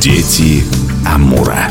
[0.00, 0.62] Дети
[1.04, 1.68] Амура.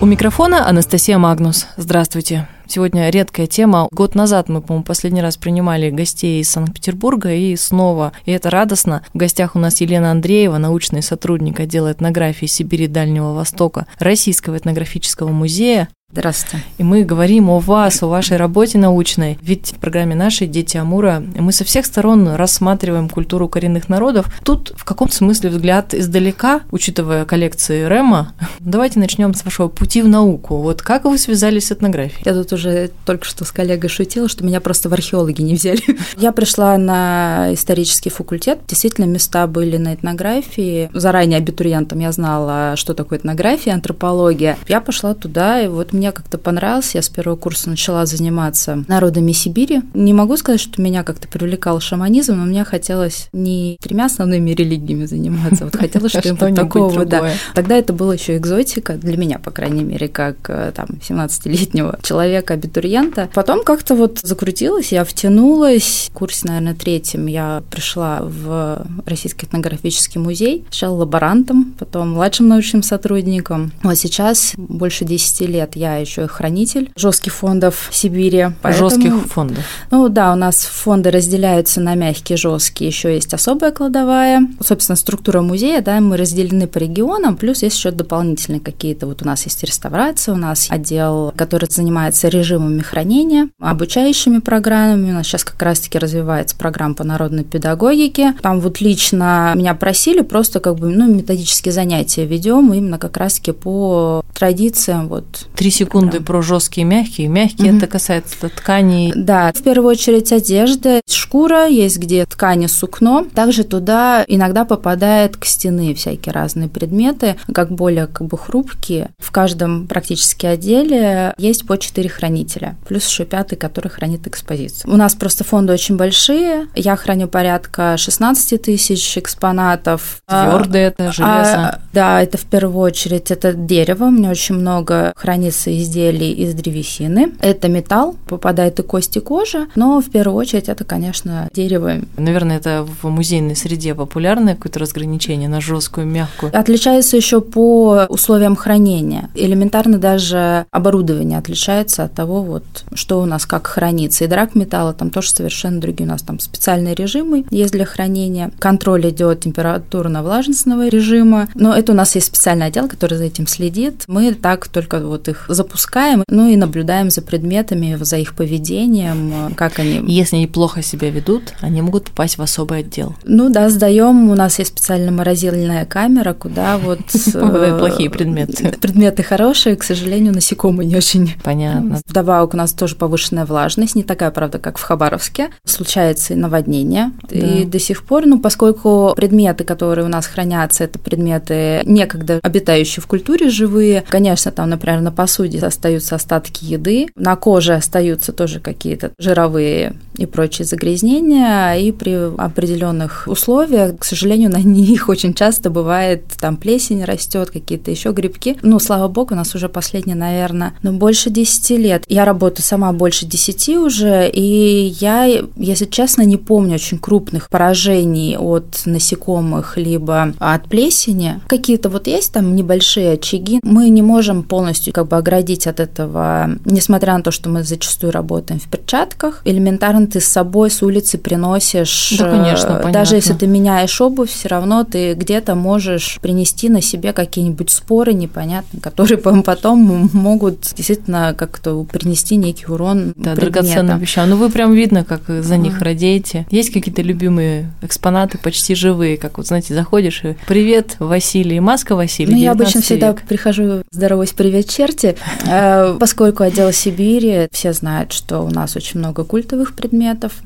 [0.00, 1.66] У микрофона Анастасия Магнус.
[1.76, 2.48] Здравствуйте.
[2.66, 3.88] Сегодня редкая тема.
[3.92, 8.12] Год назад мы, по-моему, последний раз принимали гостей из Санкт-Петербурга и снова.
[8.24, 9.04] И это радостно.
[9.12, 14.56] В гостях у нас Елена Андреева, научный сотрудник отдела этнографии Сибири и Дальнего Востока Российского
[14.56, 15.90] этнографического музея.
[16.12, 16.62] Здравствуйте.
[16.76, 19.38] И мы говорим о вас, о вашей работе научной.
[19.40, 24.26] Ведь в программе нашей «Дети Амура» мы со всех сторон рассматриваем культуру коренных народов.
[24.44, 28.34] Тут в каком смысле взгляд издалека, учитывая коллекции Рема.
[28.60, 30.58] Давайте начнем с вашего пути в науку.
[30.58, 32.22] Вот как вы связались с этнографией?
[32.26, 35.80] Я тут уже только что с коллегой шутила, что меня просто в археологи не взяли.
[36.18, 38.58] Я пришла на исторический факультет.
[38.68, 40.90] Действительно, места были на этнографии.
[40.92, 44.58] Заранее абитуриентом я знала, что такое этнография, антропология.
[44.68, 46.98] Я пошла туда, и вот мне мне как-то понравился.
[46.98, 49.82] Я с первого курса начала заниматься народами Сибири.
[49.94, 55.04] Не могу сказать, что меня как-то привлекал шаманизм, но мне хотелось не тремя основными религиями
[55.04, 57.30] заниматься, вот хотелось что-нибудь такого, да.
[57.54, 62.54] Тогда это было еще экзотика, для меня, по крайней мере, как э, там 17-летнего человека,
[62.54, 63.28] абитуриента.
[63.32, 66.08] Потом как-то вот закрутилась, я втянулась.
[66.10, 72.82] В курсе, наверное, третьем я пришла в Российский этнографический музей, сначала лаборантом, потом младшим научным
[72.82, 73.70] сотрудником.
[73.84, 78.48] Вот сейчас больше 10 лет я еще и хранитель жестких фондов Сибири.
[78.62, 79.64] Поэтому, жестких фондов.
[79.90, 82.88] Ну да, у нас фонды разделяются на мягкие, жесткие.
[82.88, 84.46] Еще есть особая кладовая.
[84.60, 89.06] Собственно, структура музея, да, мы разделены по регионам, плюс есть еще дополнительные какие-то.
[89.06, 95.10] Вот у нас есть реставрация, у нас отдел, который занимается режимами хранения, обучающими программами.
[95.10, 98.34] У нас сейчас как раз-таки развивается программа по народной педагогике.
[98.42, 103.52] Там вот лично меня просили просто как бы, ну, методические занятия ведем именно как раз-таки
[103.52, 106.24] по традициям вот Три секунды Прям.
[106.24, 107.28] про жесткие и мягкие.
[107.28, 107.78] Мягкие угу.
[107.78, 109.12] это касается тканей.
[109.14, 113.26] Да, в первую очередь одежда, шкура, есть где ткани сукно.
[113.34, 119.10] Также туда иногда попадает к стены всякие разные предметы, как более как бы хрупкие.
[119.18, 124.92] В каждом практически отделе есть по четыре хранителя, плюс еще пятый, который хранит экспозицию.
[124.92, 126.66] У нас просто фонды очень большие.
[126.74, 130.22] Я храню порядка 16 тысяч экспонатов.
[130.26, 131.58] Твердое это железо.
[131.58, 134.04] А, да, это в первую очередь это дерево.
[134.04, 137.32] У меня очень много хранится хранится изделий из древесины.
[137.40, 142.00] Это металл, попадает и кости, и кожа, но в первую очередь это, конечно, дерево.
[142.16, 146.52] Наверное, это в музейной среде популярное какое-то разграничение на жесткую, мягкую.
[146.58, 149.28] Отличается еще по условиям хранения.
[149.34, 154.24] Элементарно даже оборудование отличается от того, вот, что у нас как хранится.
[154.24, 156.06] И драк металла там тоже совершенно другие.
[156.06, 158.50] У нас там специальные режимы есть для хранения.
[158.58, 161.48] Контроль идет температурно-влажностного режима.
[161.54, 164.04] Но это у нас есть специальный отдел, который за этим следит.
[164.06, 169.78] Мы так только вот их запускаем, ну и наблюдаем за предметами, за их поведением, как
[169.78, 170.02] они...
[170.06, 173.14] Если они плохо себя ведут, они могут попасть в особый отдел.
[173.24, 174.30] Ну да, сдаем.
[174.30, 177.00] У нас есть специальная морозильная камера, куда вот...
[177.34, 178.74] Э, плохие предметы.
[178.80, 181.34] Предметы хорошие, к сожалению, насекомые не очень.
[181.42, 182.00] Понятно.
[182.06, 185.50] Вдобавок у нас тоже повышенная влажность, не такая, правда, как в Хабаровске.
[185.64, 187.12] Случается и наводнение.
[187.30, 193.02] И до сих пор, ну, поскольку предметы, которые у нас хранятся, это предметы некогда обитающие
[193.02, 198.60] в культуре живые, конечно, там, например, на посуде остаются остатки еды, на коже остаются тоже
[198.60, 205.70] какие-то жировые и прочие загрязнения, и при определенных условиях, к сожалению, на них очень часто
[205.70, 208.58] бывает там плесень растет, какие-то еще грибки.
[208.62, 212.04] Ну, слава богу, у нас уже последние, наверное, ну, больше 10 лет.
[212.08, 215.24] Я работаю сама больше 10 уже, и я,
[215.56, 221.40] если честно, не помню очень крупных поражений от насекомых либо от плесени.
[221.46, 223.60] Какие-то вот есть там небольшие очаги.
[223.62, 228.12] Мы не можем полностью как бы оградить от этого, несмотря на то, что мы зачастую
[228.12, 229.42] работаем в перчатках.
[229.44, 232.14] Элементарно ты с собой с улицы приносишь.
[232.18, 232.92] Да, конечно, э, понятно.
[232.92, 238.12] Даже если ты меняешь обувь, все равно ты где-то можешь принести на себе какие-нибудь споры
[238.12, 244.30] непонятные, которые потом могут действительно как-то принести некий урон Да, драгоценным вещам.
[244.30, 245.84] Ну, вы прям видно, как за них mm.
[245.84, 246.46] радеете.
[246.50, 252.32] Есть какие-то любимые экспонаты, почти живые, как вот, знаете, заходишь и «Привет, Василий, маска Василий,
[252.32, 252.84] Ну, я обычно век.
[252.84, 255.16] всегда прихожу «Здороваюсь, привет, черти»,
[255.46, 259.91] э, поскольку отдел Сибири, все знают, что у нас очень много культовых предметов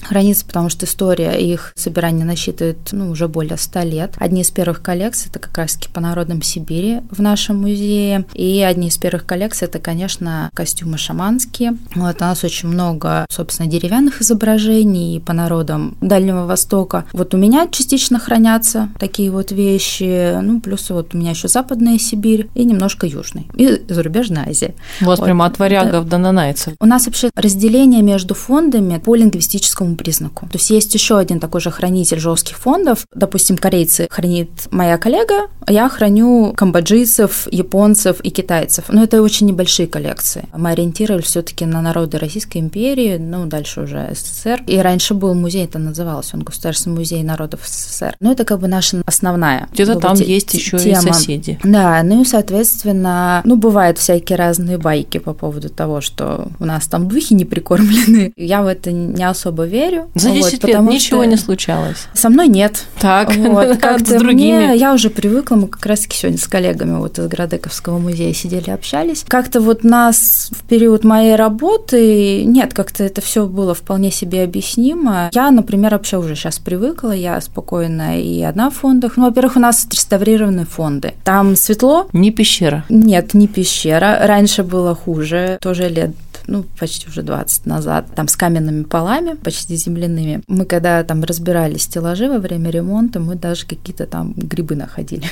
[0.03, 4.15] хранится, потому что история их собирания насчитывает ну, уже более ста лет.
[4.19, 8.89] Одни из первых коллекций это как раз-таки по народам Сибири в нашем музее, и одни
[8.89, 11.77] из первых коллекций это, конечно, костюмы шаманские.
[11.95, 17.05] Вот у нас очень много, собственно, деревянных изображений по народам Дальнего Востока.
[17.13, 21.99] Вот у меня частично хранятся такие вот вещи, ну, плюс вот у меня еще Западная
[21.99, 24.75] Сибирь и немножко Южный, и зарубежная Азия.
[25.01, 25.27] У вас вот.
[25.27, 26.11] прямо от варягов да.
[26.11, 26.75] до нанайцев.
[26.81, 30.47] У нас вообще разделение между фондами по лингвистическому признаку.
[30.47, 33.06] То есть есть еще один такой же хранитель жестких фондов.
[33.15, 38.87] Допустим, корейцы хранит моя коллега, а я храню камбоджийцев, японцев и китайцев.
[38.88, 40.44] Но это очень небольшие коллекции.
[40.56, 44.62] Мы ориентировались все-таки на народы Российской империи, ну, дальше уже СССР.
[44.67, 48.17] И раньше был музей, это называлось, он Государственный музей народов СССР.
[48.21, 49.69] Но это как бы наша основная.
[49.73, 51.59] Где-то там те- есть еще и соседи.
[51.62, 56.87] Да, ну и, соответственно, ну, бывают всякие разные байки по поводу того, что у нас
[56.87, 58.33] там духи не прикормлены.
[58.37, 60.11] Я в это не особо верю.
[60.14, 61.31] За 10 вот, лет ничего что...
[61.31, 62.06] не случалось?
[62.14, 62.84] Со мной нет.
[63.00, 64.67] Так, вот, как с другими?
[64.67, 68.70] Мне, я уже привыкла, мы как раз-таки сегодня с коллегами вот из Градековского музея сидели,
[68.70, 69.25] общались.
[69.26, 75.31] Как-то вот нас в период моей работы, нет, как-то это все было вполне себе объяснимо.
[75.32, 79.17] Я, например, вообще уже сейчас привыкла, я спокойно и одна в фондах.
[79.17, 81.14] Ну, во-первых, у нас реставрированные фонды.
[81.25, 82.08] Там светло.
[82.12, 82.84] Не пещера.
[82.88, 84.19] Нет, не пещера.
[84.23, 86.11] Раньше было хуже, тоже лет
[86.47, 90.43] ну, почти уже 20 назад, там с каменными полами, почти земляными.
[90.47, 95.27] Мы когда там разбирали стеллажи во время ремонта, мы даже какие-то там грибы находили.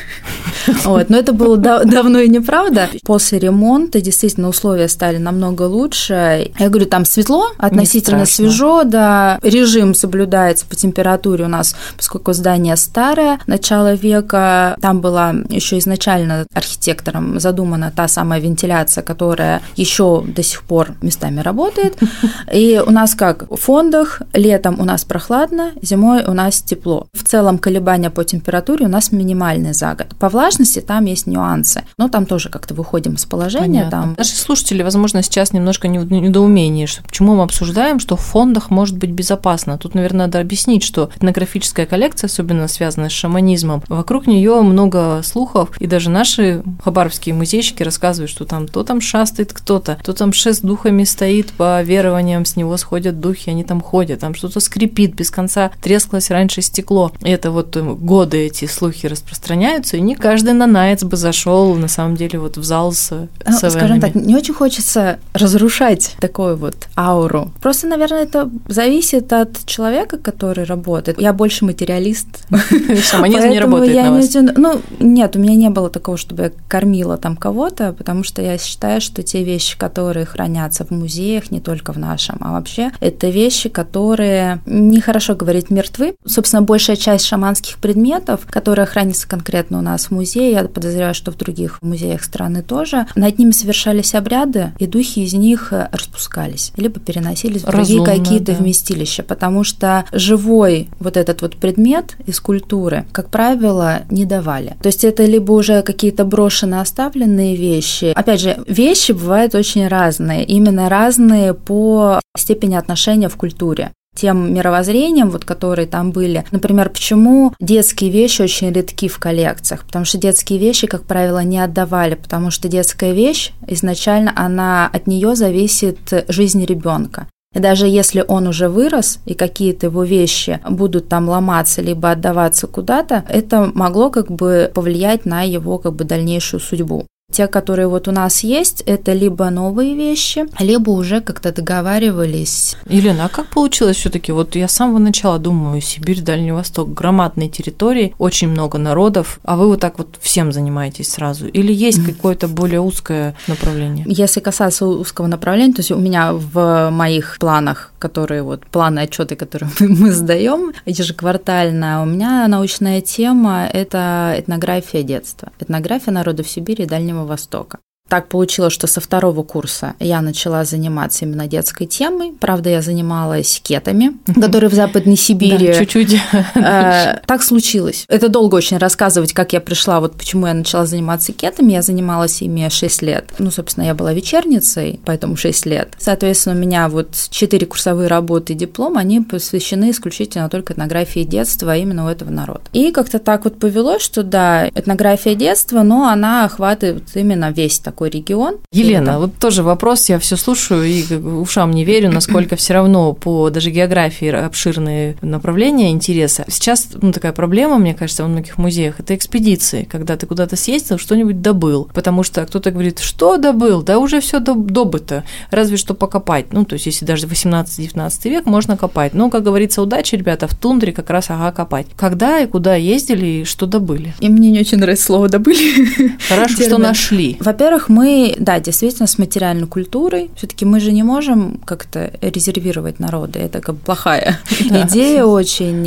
[0.85, 2.89] Вот, но это было давно и неправда.
[3.05, 6.51] После ремонта действительно условия стали намного лучше.
[6.59, 12.77] Я говорю, там светло, относительно свежо, да, режим соблюдается по температуре у нас, поскольку здание
[12.77, 20.43] старое, начало века, там была еще изначально архитектором задумана та самая вентиляция, которая еще до
[20.43, 21.97] сих пор местами работает.
[22.53, 27.07] И у нас как в фондах, летом у нас прохладно, зимой у нас тепло.
[27.13, 30.15] В целом колебания по температуре у нас минимальные за год.
[30.19, 30.44] По влажности
[30.87, 33.89] там есть нюансы, но там тоже как-то выходим из положения.
[33.91, 34.15] Там...
[34.17, 39.11] Наши слушатели, возможно, сейчас немножко недоумение, что почему мы обсуждаем, что в фондах может быть
[39.11, 39.79] безопасно.
[39.79, 45.71] Тут, наверное, надо объяснить, что этнографическая коллекция, особенно связанная с шаманизмом, вокруг нее много слухов,
[45.81, 50.63] и даже наши хабаровские музейщики рассказывают, что там то там шастает кто-то, то там шест
[50.63, 55.31] духами стоит, по верованиям с него сходят духи, они там ходят, там что-то скрипит, без
[55.31, 57.13] конца трескалось раньше стекло.
[57.23, 62.17] Это вот э, годы эти слухи распространяются, и не каждый нанаец бы зашел на самом
[62.17, 63.11] деле вот в зал с
[63.47, 67.53] ну, Скажем так, не очень хочется разрушать такую вот ауру.
[67.61, 71.21] Просто, наверное, это зависит от человека, который работает.
[71.21, 72.27] Я больше материалист.
[73.03, 74.35] Шаманизм не работает на вас?
[74.35, 78.59] Ну, нет, у меня не было такого, чтобы я кормила там кого-то, потому что я
[78.59, 83.29] считаю, что те вещи, которые хранятся в музеях, не только в нашем, а вообще это
[83.29, 86.15] вещи, которые нехорошо говорить мертвы.
[86.27, 91.31] Собственно, большая часть шаманских предметов, которые хранятся конкретно у нас в музее, я подозреваю, что
[91.31, 97.01] в других музеях страны тоже, над ними совершались обряды, и духи из них распускались, либо
[97.01, 98.59] переносились в другие какие-то да.
[98.59, 104.77] вместилища, потому что живой вот этот вот предмет из культуры, как правило, не давали.
[104.83, 108.13] То есть это либо уже какие-то брошенные, оставленные вещи.
[108.15, 110.45] Опять же, вещи бывают очень разные.
[110.45, 116.45] Именно разные по степени отношения в культуре тем мировоззрением, вот, которые там были.
[116.51, 119.85] Например, почему детские вещи очень редки в коллекциях?
[119.85, 125.07] Потому что детские вещи, как правило, не отдавали, потому что детская вещь изначально, она от
[125.07, 127.27] нее зависит жизнь ребенка.
[127.55, 132.67] И даже если он уже вырос, и какие-то его вещи будут там ломаться, либо отдаваться
[132.67, 137.07] куда-то, это могло как бы повлиять на его как бы дальнейшую судьбу.
[137.35, 142.77] Те, которые вот у нас есть, это либо новые вещи, либо уже как-то договаривались.
[142.89, 146.95] Елена, а как получилось все таки Вот я с самого начала думаю, Сибирь, Дальний Восток,
[146.95, 151.49] громадные территории, очень много народов, а вы вот так вот всем занимаетесь сразу?
[151.49, 154.05] Или есть какое-то более узкое направление?
[154.07, 159.35] Если касаться узкого направления, то есть у меня в моих планах, которые вот планы отчеты,
[159.35, 166.87] которые мы сдаем ежеквартально, у меня научная тема– это этнография детства, этнография народов Сибири и
[166.87, 167.81] Дальнего Востока.
[168.07, 172.35] Так получилось, что со второго курса я начала заниматься именно детской темой.
[172.39, 175.69] Правда, я занималась кетами, которые в Западной Сибири.
[175.69, 176.21] Да, чуть-чуть.
[176.55, 178.05] Э, так случилось.
[178.09, 181.73] Это долго очень рассказывать, как я пришла, вот почему я начала заниматься кетами.
[181.73, 183.33] Я занималась ими 6 лет.
[183.39, 185.95] Ну, собственно, я была вечерницей, поэтому 6 лет.
[185.99, 191.73] Соответственно, у меня вот 4 курсовые работы и диплом, они посвящены исключительно только этнографии детства,
[191.73, 192.63] а именно у этого народа.
[192.73, 197.94] И как-то так вот повелось, что да, этнография детства, но она охватывает именно весь такой
[197.95, 198.57] такой регион.
[198.73, 203.51] Елена, вот тоже вопрос, я все слушаю и ушам не верю, насколько все равно по
[203.51, 206.45] даже географии обширные направления интереса.
[206.49, 210.99] Сейчас ну, такая проблема, мне кажется, во многих музеях, это экспедиции, когда ты куда-то съездил,
[210.99, 216.53] что-нибудь добыл, потому что кто-то говорит, что добыл, да уже все добыто, разве что покопать.
[216.53, 219.15] Ну, то есть, если даже 18-19 век, можно копать.
[219.15, 221.87] Но, как говорится, удачи, ребята, в тундре как раз ага копать.
[221.95, 224.15] Когда и куда ездили и что добыли?
[224.19, 226.19] И мне не очень нравится слово «добыли».
[226.29, 227.37] Хорошо, что нашли.
[227.41, 233.01] Во-первых, во-первых, мы, да, действительно с материальной культурой, все-таки мы же не можем как-то резервировать
[233.01, 235.83] народы, это как плохая идея очень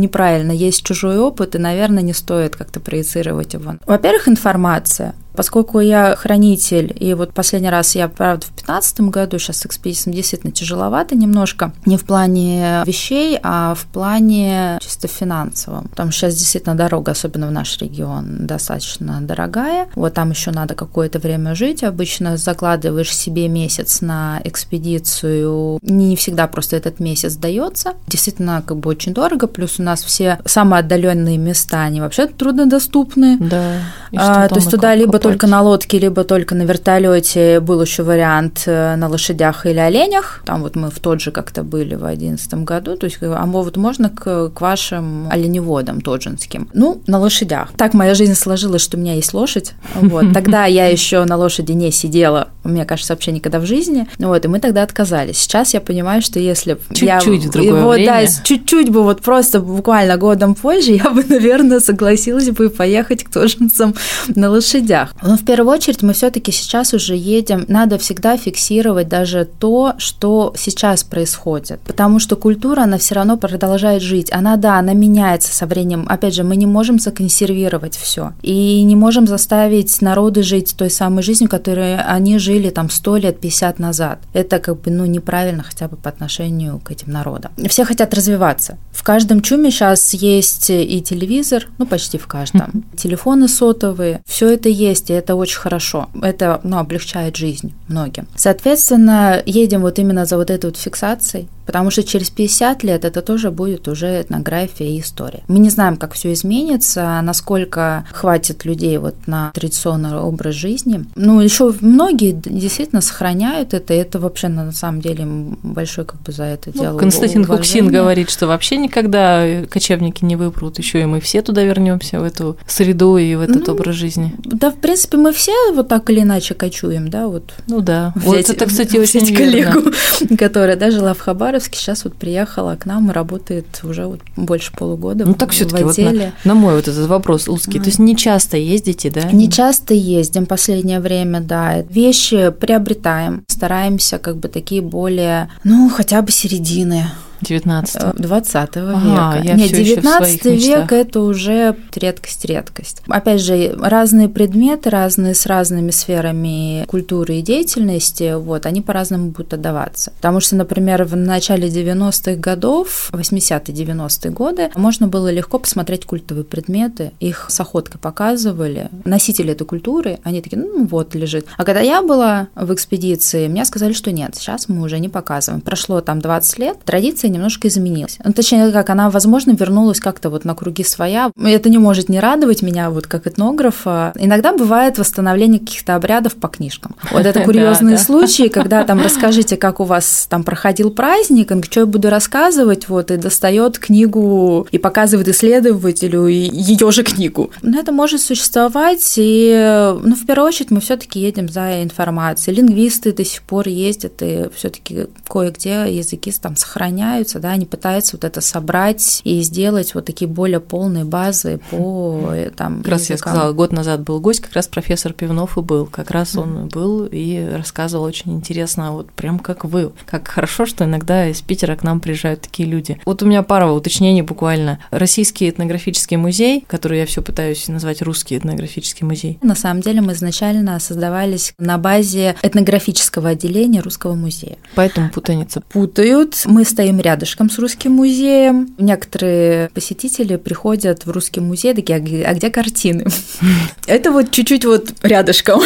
[0.00, 0.52] неправильно.
[0.52, 3.74] Есть чужой опыт, и, наверное, не стоит как-то проецировать его.
[3.86, 5.14] Во-первых, информация.
[5.34, 10.16] Поскольку я хранитель, и вот последний раз я, правда, в 2015 году, сейчас с экспедицией
[10.16, 15.88] действительно тяжеловато немножко, не в плане вещей, а в плане чисто финансовом.
[15.88, 19.88] Потому что сейчас действительно дорога, особенно в наш регион, достаточно дорогая.
[19.94, 21.82] Вот там еще надо какое-то время жить.
[21.82, 25.78] Обычно закладываешь себе месяц на экспедицию.
[25.82, 27.94] Не всегда просто этот месяц дается.
[28.06, 29.46] Действительно, как бы очень дорого.
[29.46, 33.38] Плюс у нас все самые отдаленные места, они вообще труднодоступны.
[33.38, 33.78] Да.
[34.14, 37.60] А, то есть туда либо только на лодке, либо только на вертолете.
[37.60, 40.42] Был еще вариант э, на лошадях или оленях.
[40.44, 42.96] Там вот мы в тот же как-то были в 2011 году.
[42.96, 46.68] То есть, а вот можно к, к вашим оленеводам тоджинским?
[46.74, 47.70] Ну, на лошадях.
[47.76, 49.72] Так моя жизнь сложилась, что у меня есть лошадь.
[49.94, 50.24] Вот.
[50.34, 54.06] Тогда я еще на лошади не сидела, мне кажется, вообще никогда в жизни.
[54.18, 55.38] Вот, и мы тогда отказались.
[55.38, 57.48] Сейчас я понимаю, что если чуть-чуть я...
[57.48, 58.26] в другое вот, время.
[58.26, 63.30] Да, чуть-чуть бы вот просто буквально годом позже я бы, наверное, согласилась бы поехать к
[63.30, 63.94] тожинцам
[64.28, 65.11] на лошадях.
[65.20, 70.52] Но в первую очередь мы все-таки сейчас уже едем, надо всегда фиксировать даже то, что
[70.56, 74.32] сейчас происходит, потому что культура, она все равно продолжает жить.
[74.32, 76.06] Она, да, она меняется со временем.
[76.08, 81.22] Опять же, мы не можем законсервировать все и не можем заставить народы жить той самой
[81.22, 84.18] жизнью, которой они жили там 100 лет, 50 назад.
[84.32, 87.52] Это как бы, ну, неправильно хотя бы по отношению к этим народам.
[87.68, 88.78] Все хотят развиваться.
[88.92, 92.84] В каждом чуме сейчас есть и телевизор, ну, почти в каждом.
[92.96, 96.08] Телефоны сотовые, все это есть и это очень хорошо.
[96.22, 98.26] Это ну, облегчает жизнь многим.
[98.36, 103.22] Соответственно, едем вот именно за вот этой вот фиксацией, Потому что через 50 лет это
[103.22, 105.42] тоже будет уже этнография и история.
[105.48, 111.04] Мы не знаем, как все изменится, насколько хватит людей вот на традиционный образ жизни.
[111.14, 115.24] Ну, еще многие действительно сохраняют это, и это вообще на самом деле
[115.62, 116.98] большой как бы за это ну, дело.
[116.98, 122.20] Константин Хуксин говорит, что вообще никогда кочевники не выпрут, еще и мы все туда вернемся
[122.20, 124.34] в эту среду и в этот ну, образ жизни.
[124.38, 127.54] Да, в принципе, мы все вот так или иначе кочуем, да, вот.
[127.66, 128.12] Ну да.
[128.16, 129.90] Взять, вот это, кстати, очень коллегу,
[130.38, 134.20] которая да, жила в Хабар Хабаровске, сейчас вот приехала к нам и работает уже вот
[134.36, 135.26] больше полугода.
[135.26, 137.78] Ну так все-таки вот на, на мой вот этот вопрос узкий.
[137.78, 137.82] Mm.
[137.82, 139.30] То есть не часто ездите, да?
[139.30, 141.82] Не часто ездим последнее время, да.
[141.82, 147.04] Вещи приобретаем, стараемся как бы такие более, ну хотя бы середины
[147.42, 148.92] 19 20 века.
[148.94, 153.02] Ага, я Нет, 19 век это уже редкость-редкость.
[153.08, 159.54] Опять же, разные предметы, разные с разными сферами культуры и деятельности, вот, они по-разному будут
[159.54, 160.12] отдаваться.
[160.16, 167.12] Потому что, например, в начале 90-х годов, 80-90-е годы, можно было легко посмотреть культовые предметы,
[167.20, 168.88] их с охоткой показывали.
[169.04, 171.46] Носители этой культуры, они такие, ну вот, лежит.
[171.56, 175.60] А когда я была в экспедиции, мне сказали, что нет, сейчас мы уже не показываем.
[175.60, 178.18] Прошло там 20 лет, традиция немножко изменилась.
[178.24, 181.30] Ну, точнее, как она, возможно, вернулась как-то вот на круги своя.
[181.42, 184.12] Это не может не радовать меня, вот как этнографа.
[184.16, 186.96] Иногда бывает восстановление каких-то обрядов по книжкам.
[187.10, 191.86] Вот это курьезные случаи, когда там расскажите, как у вас там проходил праздник, что я
[191.86, 197.50] буду рассказывать, вот, и достает книгу и показывает исследователю ее же книгу.
[197.62, 202.56] Но это может существовать, и, ну, в первую очередь, мы все-таки едем за информацией.
[202.56, 208.16] Лингвисты до сих пор ездят, и все-таки кое-где языки там сохраняют пытаются, да, они пытаются
[208.16, 212.78] вот это собрать и сделать вот такие более полные базы по э, там.
[212.82, 216.10] Как раз я сказала, год назад был гость, как раз профессор Пивнов и был, как
[216.10, 221.28] раз он был и рассказывал очень интересно, вот прям как вы, как хорошо, что иногда
[221.28, 223.00] из Питера к нам приезжают такие люди.
[223.04, 224.80] Вот у меня пара уточнений буквально.
[224.90, 229.38] Российский этнографический музей, который я все пытаюсь назвать русский этнографический музей.
[229.42, 234.56] На самом деле мы изначально создавались на базе этнографического отделения русского музея.
[234.74, 235.60] Поэтому путаница.
[235.60, 236.42] Путают.
[236.46, 238.74] Мы стоим рядышком с русским музеем.
[238.78, 243.06] Некоторые посетители приходят в русский музей, такие, а где, а картины?
[243.86, 245.60] Это вот чуть-чуть вот рядышком,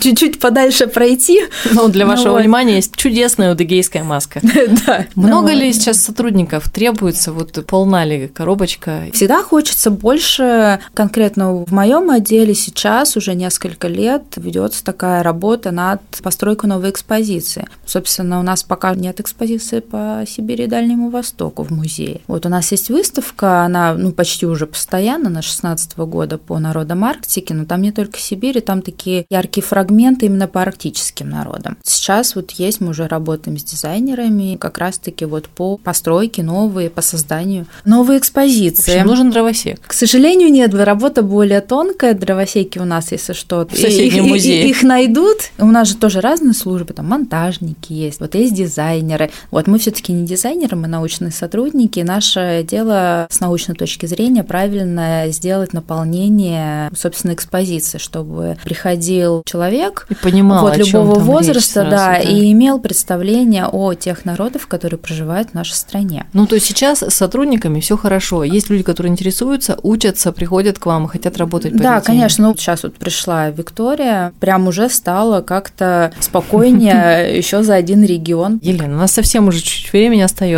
[0.00, 1.42] чуть-чуть подальше пройти.
[1.72, 4.40] Ну, для вашего внимания есть чудесная удыгейская маска.
[4.86, 5.06] Да.
[5.14, 7.32] Много ли сейчас сотрудников требуется?
[7.32, 9.04] Вот полна ли коробочка?
[9.12, 10.80] Всегда хочется больше.
[10.94, 17.68] Конкретно в моем отделе сейчас уже несколько лет ведется такая работа над постройкой новой экспозиции.
[17.86, 22.22] Собственно, у нас пока нет экспозиции по Сибири Дальнему Востоку в музее.
[22.26, 27.04] Вот у нас есть выставка, она ну, почти уже постоянно, на 16 года по народам
[27.04, 31.76] Арктики, но там не только Сибирь, там такие яркие фрагменты именно по арктическим народам.
[31.82, 37.02] Сейчас вот есть, мы уже работаем с дизайнерами как раз-таки вот по постройке новые, по
[37.02, 38.92] созданию новой экспозиции.
[38.92, 39.78] общем, нужен дровосек.
[39.86, 44.66] К сожалению, нет, работа более тонкая, дровосеки у нас, если что, в соседнем музее.
[44.66, 45.50] Их, их найдут.
[45.58, 49.30] У нас же тоже разные службы, там монтажники есть, вот есть дизайнеры.
[49.50, 52.00] Вот мы все-таки не дизайнеры, мы научные сотрудники.
[52.00, 60.14] Наше дело с научной точки зрения правильно сделать наполнение, собственно, экспозиции, чтобы приходил человек и
[60.14, 65.54] понимал, вот, любого возраста, да, да, и имел представление о тех народах, которые проживают в
[65.54, 66.26] нашей стране.
[66.32, 68.44] Ну, то есть сейчас с сотрудниками все хорошо.
[68.44, 71.76] Есть люди, которые интересуются, учатся, приходят к вам и хотят работать.
[71.76, 72.48] да, конечно.
[72.48, 78.58] Ну, сейчас вот пришла Виктория, прям уже стало как-то спокойнее еще за один регион.
[78.62, 80.51] Елена, у нас совсем уже чуть времени остается.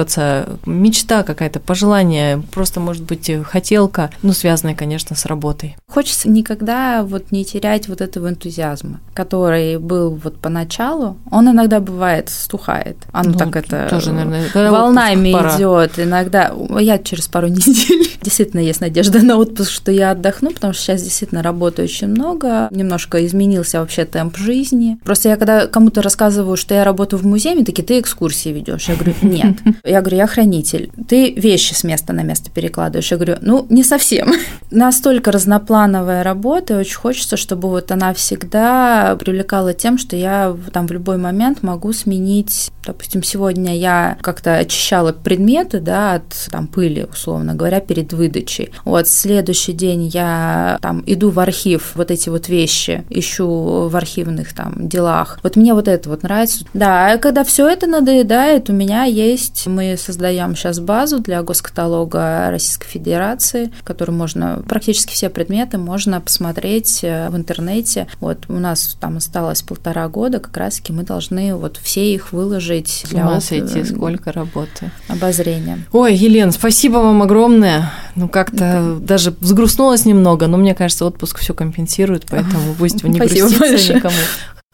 [0.66, 5.76] Мечта какая-то, пожелание, просто, может быть, хотелка, ну, связанная, конечно, с работой.
[5.88, 11.16] Хочется никогда вот не терять вот этого энтузиазма, который был вот поначалу.
[11.30, 12.96] Он иногда бывает стухает.
[13.12, 15.98] Оно ну, так это тоже, наверное, волнами идет.
[15.98, 20.82] Иногда я через пару недель действительно есть надежда на отпуск, что я отдохну, потому что
[20.82, 22.68] сейчас действительно работаю очень много.
[22.70, 24.98] Немножко изменился вообще темп жизни.
[25.04, 28.88] Просто я когда кому-то рассказываю, что я работаю в музее, такие, ты экскурсии ведешь.
[28.88, 29.56] Я говорю, нет.
[29.86, 30.90] Я говорю, я хранитель.
[31.06, 33.10] Ты вещи с места на место перекладываешь.
[33.10, 34.32] Я говорю, ну, не совсем.
[34.70, 40.86] Настолько разноплановая работа, и очень хочется, чтобы вот она всегда привлекала тем, что я там
[40.86, 47.04] в любой момент могу сменить, допустим, сегодня я как-то очищала предметы, да, от там пыли,
[47.04, 48.70] условно говоря, перед выдачей.
[48.86, 54.54] Вот следующий день я там иду в архив, вот эти вот вещи ищу в архивных
[54.54, 55.38] там делах.
[55.42, 56.64] Вот мне вот это вот нравится.
[56.72, 62.50] Да, а когда все это надоедает, у меня есть, мы создаем сейчас базу для госкаталога
[62.50, 68.06] Российской Федерации, в которой можно практически все предметы можно посмотреть э, в интернете.
[68.20, 73.04] Вот у нас там осталось полтора года, как раз-таки мы должны вот все их выложить.
[73.10, 74.90] Для С ума идти, сколько работы.
[75.08, 75.78] Обозрения.
[75.92, 77.92] Ой, Елена, спасибо вам огромное.
[78.14, 83.94] Ну, как-то даже взгрустнулось немного, но мне кажется, отпуск все компенсирует, поэтому пусть не грустится
[83.94, 84.14] никому.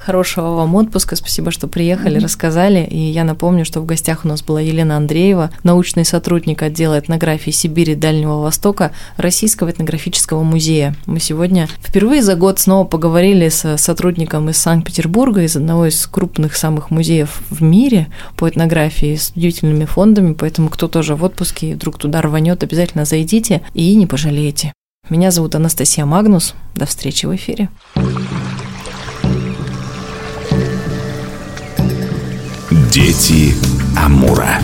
[0.01, 2.25] Хорошего вам отпуска, спасибо, что приехали, mm-hmm.
[2.25, 2.87] рассказали.
[2.91, 7.51] И я напомню, что в гостях у нас была Елена Андреева, научный сотрудник отдела этнографии
[7.51, 10.97] Сибири и Дальнего Востока Российского этнографического музея.
[11.05, 16.57] Мы сегодня впервые за год снова поговорили с сотрудником из Санкт-Петербурга, из одного из крупных
[16.57, 18.07] самых музеев в мире
[18.39, 23.05] по этнографии с удивительными фондами, поэтому кто тоже в отпуске и вдруг туда рванет, обязательно
[23.05, 24.73] зайдите и не пожалеете.
[25.11, 26.55] Меня зовут Анастасия Магнус.
[26.75, 27.69] До встречи в эфире.
[32.71, 33.55] Дети
[33.97, 34.61] Амура.